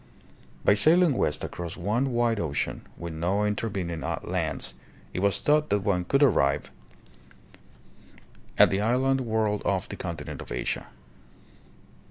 By 0.65 0.73
sailing 0.73 1.15
west 1.15 1.43
across 1.43 1.77
one 1.77 2.11
wide, 2.11 2.39
ocean, 2.39 2.81
with 2.97 3.13
no 3.13 3.41
interven 3.45 3.91
ing 3.91 4.01
lands, 4.27 4.73
it 5.13 5.19
was 5.19 5.39
thought 5.41 5.69
that 5.69 5.81
one 5.83 6.05
could 6.05 6.23
arrive 6.23 6.71
at 8.57 8.71
the 8.71 8.81
island 8.81 9.21
world 9.21 9.61
off 9.63 9.87
the 9.87 9.95
continent 9.95 10.41
of 10.41 10.51
Asia. 10.51 10.87